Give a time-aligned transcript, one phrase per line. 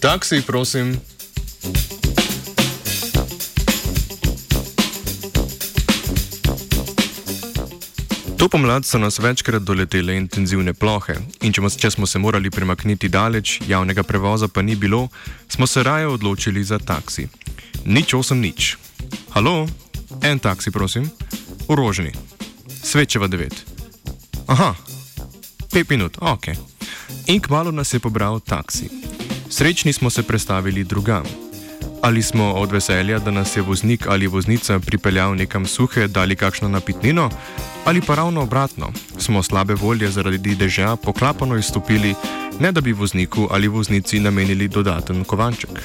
[0.00, 1.00] Taksi, prosim.
[8.36, 13.08] To pomlad so nas večkrat doletele intenzivne plohe in če, če smo se morali premakniti
[13.08, 15.08] daleč, javnega prevoza pa ni bilo,
[15.48, 17.26] smo se raje odločili za taksi.
[17.84, 18.76] Nič osem nič.
[19.34, 19.66] Halo,
[20.22, 21.10] en taksi, prosim,
[21.68, 22.12] uroženi,
[22.82, 23.56] svečeva devet.
[24.46, 24.74] Aha,
[25.72, 26.52] pet minut, ok.
[27.26, 29.15] In kmalo nas je pobral taksi.
[29.50, 31.24] Srečni smo se prestavili drugam.
[32.02, 36.68] Ali smo od veselja, da nas je voznik ali voznica pripeljal nekam suhe, dali kakšno
[36.68, 37.30] napitnino,
[37.84, 42.14] ali pa ravno obratno, smo slabe volje zaradi dežja poklapano izstopili,
[42.60, 45.82] ne da bi vozniku ali voznici namenili dodaten kovanček.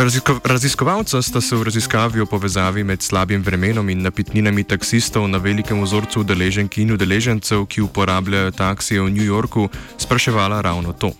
[0.00, 5.38] Razisko raziskovalca sta se v raziskavi o povezavi med slabim vremenom in napitninami taksistov na
[5.38, 11.12] velikem vzorcu udeleženk in udeležencev, ki uporabljajo taksije v New Yorku, spraševala ravno to.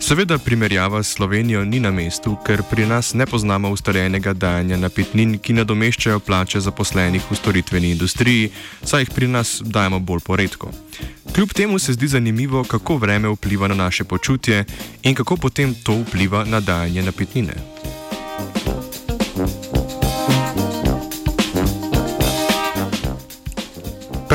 [0.00, 5.38] Seveda primerjava s Slovenijo ni na mestu, ker pri nas ne poznamo ustaljenega dajanja napitnin,
[5.38, 8.50] ki nadomeščajo plače zaposlenih v storitveni industriji,
[8.82, 10.72] saj jih pri nas dajemo bolj poredko.
[11.34, 14.64] Kljub temu se zdi zanimivo, kako vreme vpliva na naše počutje
[15.02, 17.75] in kako potem to vpliva na dajanje napitnine.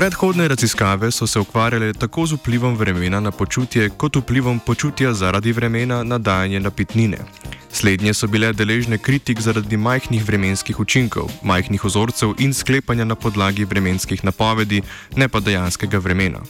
[0.02, 5.52] Predhodne raziskave so se ukvarjale tako z vplivom vremena na počutje, kot vplivom počutja zaradi
[5.52, 7.18] vremena na dajanje napitnine.
[7.74, 13.66] Slednje so bile deležne kritik zaradi majhnih vremenskih učinkov, majhnih ozorcev in sklepanja na podlagi
[13.66, 14.82] vremenskih napovedi,
[15.16, 16.44] ne pa dejanskega vremena.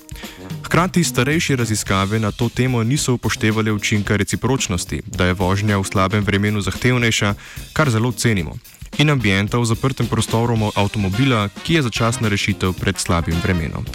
[0.66, 6.24] Hkrati starejše raziskave na to temo niso upoštevali učinka recipročnosti, da je vožnja v slabem
[6.24, 7.34] vremenu zahtevnejša,
[7.74, 8.58] kar zelo cenimo
[8.98, 13.86] in ambienta v zaprtem prostoru avtomobila, ki je začasna rešitev pred slabim vremenom.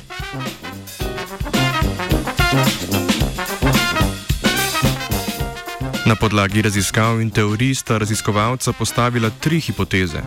[6.06, 10.21] Na podlagi raziskav in teorij sta raziskovalca postavila tri hipoteze.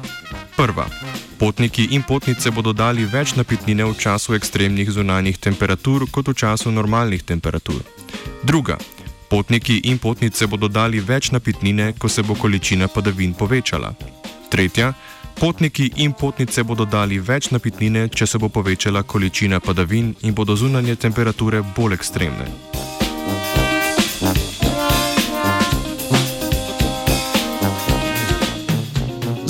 [0.56, 0.86] Prva.
[1.38, 6.72] Potniki in potnice bodo dali več napitnine v času ekstremnih zunanjih temperatur kot v času
[6.72, 7.80] normalnih temperatur.
[8.44, 8.76] Druga.
[9.30, 13.94] Potniki in potnice bodo dali več napitnine, ko se bo količina padavin povečala.
[14.52, 14.94] Tretja.
[15.40, 20.56] Potniki in potnice bodo dali več napitnine, če se bo povečala količina padavin in bodo
[20.60, 22.69] zunanje temperature bolj ekstremne.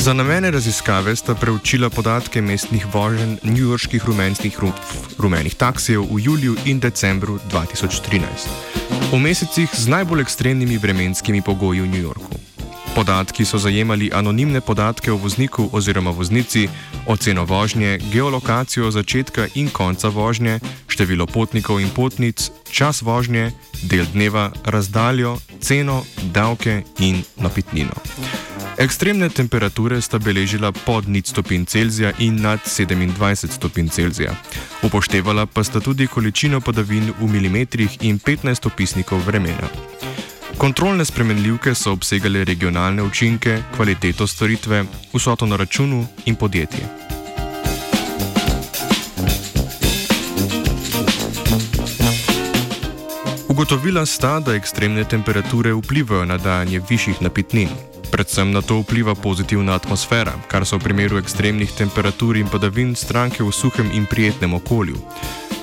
[0.09, 4.57] Za namene raziskave sta preučila podatke mestnih voženj newyorških rumenih,
[5.17, 8.17] rumenih taksijev v juliju in decembru 2013.
[9.13, 12.41] V mesecih z najbolj ekstremnimi vremenskimi pogoji v New Yorku.
[12.95, 16.65] Podatki so zajemali anonimne podatke o vozniku oziroma voznici,
[17.05, 23.51] oceno vožnje, geolokacijo začetka in konca vožnje, število potnikov in potnic, čas vožnje,
[23.85, 26.01] del dneva, razdaljo, ceno,
[26.33, 27.93] davke in napitnino.
[28.79, 34.31] Ekstremne temperature sta beležila pod nič stopinj Celzija in nad 27 stopinj Celzija.
[34.87, 39.67] Upoštevala pa sta tudi količino padavin v milimetrih in 15 opisnikov vremena.
[40.57, 46.87] Kontrolne spremenljivke so obsegale regionalne učinke, kvaliteto storitve, vsoto na računu in podjetje.
[53.47, 57.98] Ugotovila sta, da ekstremne temperature vplivajo na dajanje višjih napitnin.
[58.19, 63.39] Predvsem na to vpliva pozitivna atmosfera, kar so v primeru ekstremnih temperatur in padavin stranke
[63.39, 64.99] v suhem in prijetnem okolju.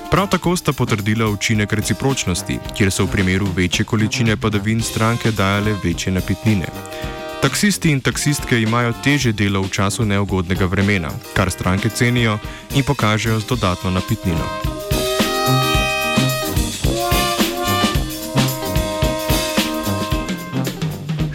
[0.09, 5.77] Prav tako sta potrdila učinek recipročnosti, kjer so v primeru večje količine padavin stranke dajale
[5.83, 6.65] večje napitnine.
[7.45, 12.39] Taksisti in taksistke imajo teže delo v času neugodnega vremena, kar stranke cenijo
[12.73, 14.76] in pokažejo z dodatno napitnino.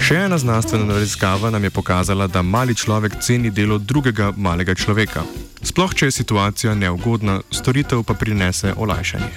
[0.02, 5.22] Še ena znanstvena raziskava nam je pokazala, da mali človek ceni delo drugega malega človeka,
[5.62, 9.30] Sploh, če je situacija neugodna, storitev pa prinese olajšanje.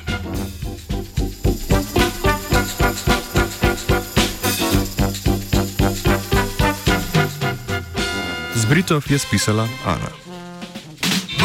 [8.56, 10.10] Z Britov je spisala Ana.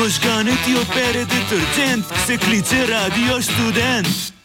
[0.00, 4.39] Možgane ti opere detergent, se kliče radio študent.